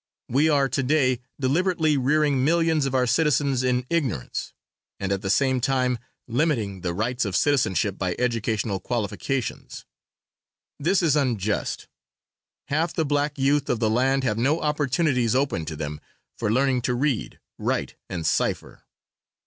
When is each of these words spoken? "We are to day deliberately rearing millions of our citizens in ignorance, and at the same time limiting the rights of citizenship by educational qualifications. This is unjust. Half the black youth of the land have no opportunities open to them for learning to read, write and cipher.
"We 0.27 0.49
are 0.49 0.67
to 0.67 0.81
day 0.81 1.19
deliberately 1.39 1.95
rearing 1.95 2.43
millions 2.43 2.87
of 2.87 2.95
our 2.95 3.05
citizens 3.05 3.61
in 3.61 3.85
ignorance, 3.87 4.51
and 4.99 5.11
at 5.11 5.21
the 5.21 5.29
same 5.29 5.61
time 5.61 5.99
limiting 6.27 6.81
the 6.81 6.91
rights 6.95 7.23
of 7.23 7.35
citizenship 7.35 7.99
by 7.99 8.15
educational 8.17 8.79
qualifications. 8.79 9.85
This 10.79 11.03
is 11.03 11.15
unjust. 11.15 11.87
Half 12.69 12.95
the 12.95 13.05
black 13.05 13.37
youth 13.37 13.69
of 13.69 13.79
the 13.79 13.91
land 13.91 14.23
have 14.23 14.39
no 14.39 14.59
opportunities 14.61 15.35
open 15.35 15.65
to 15.65 15.75
them 15.75 16.01
for 16.35 16.51
learning 16.51 16.81
to 16.89 16.95
read, 16.95 17.39
write 17.59 17.93
and 18.09 18.25
cipher. 18.25 18.81